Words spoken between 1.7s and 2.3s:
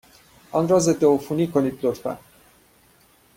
لطفا.